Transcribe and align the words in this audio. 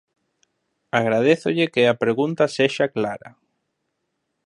Agradézolle 0.99 1.67
que 1.75 1.83
a 1.89 1.95
pregunta 2.03 2.43
sexa 2.57 2.85
clara. 2.95 3.29